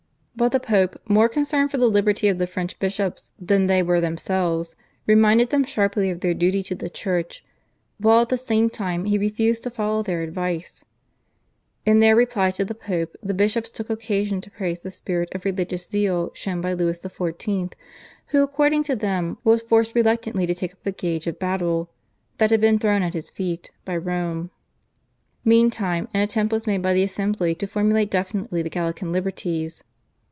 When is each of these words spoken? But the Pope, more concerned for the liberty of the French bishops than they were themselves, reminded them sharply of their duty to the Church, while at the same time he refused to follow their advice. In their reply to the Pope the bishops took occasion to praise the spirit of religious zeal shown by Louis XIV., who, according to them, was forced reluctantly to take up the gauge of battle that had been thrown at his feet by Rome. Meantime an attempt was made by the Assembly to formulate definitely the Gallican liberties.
But 0.33 0.53
the 0.53 0.59
Pope, 0.59 0.99
more 1.07 1.29
concerned 1.29 1.69
for 1.69 1.77
the 1.77 1.85
liberty 1.85 2.27
of 2.27 2.39
the 2.39 2.47
French 2.47 2.79
bishops 2.79 3.31
than 3.37 3.67
they 3.67 3.83
were 3.83 4.01
themselves, 4.01 4.75
reminded 5.05 5.51
them 5.51 5.63
sharply 5.63 6.09
of 6.09 6.21
their 6.21 6.33
duty 6.33 6.63
to 6.63 6.73
the 6.73 6.89
Church, 6.89 7.45
while 7.99 8.21
at 8.21 8.29
the 8.29 8.37
same 8.37 8.67
time 8.67 9.05
he 9.05 9.19
refused 9.19 9.61
to 9.63 9.69
follow 9.69 10.01
their 10.01 10.23
advice. 10.23 10.83
In 11.85 11.99
their 11.99 12.15
reply 12.15 12.49
to 12.51 12.65
the 12.65 12.73
Pope 12.73 13.15
the 13.21 13.35
bishops 13.35 13.69
took 13.69 13.87
occasion 13.91 14.41
to 14.41 14.49
praise 14.49 14.79
the 14.79 14.89
spirit 14.89 15.29
of 15.35 15.45
religious 15.45 15.85
zeal 15.87 16.31
shown 16.33 16.59
by 16.59 16.73
Louis 16.73 16.99
XIV., 16.99 17.73
who, 18.27 18.41
according 18.41 18.81
to 18.83 18.95
them, 18.95 19.37
was 19.43 19.61
forced 19.61 19.93
reluctantly 19.93 20.47
to 20.47 20.55
take 20.55 20.73
up 20.73 20.81
the 20.81 20.91
gauge 20.93 21.27
of 21.27 21.37
battle 21.37 21.91
that 22.39 22.49
had 22.49 22.61
been 22.61 22.79
thrown 22.79 23.03
at 23.03 23.13
his 23.13 23.29
feet 23.29 23.69
by 23.85 23.95
Rome. 23.95 24.49
Meantime 25.45 26.07
an 26.15 26.21
attempt 26.21 26.51
was 26.51 26.65
made 26.65 26.81
by 26.81 26.95
the 26.95 27.03
Assembly 27.03 27.53
to 27.55 27.67
formulate 27.67 28.09
definitely 28.09 28.63
the 28.63 28.69
Gallican 28.71 29.11
liberties. 29.11 29.83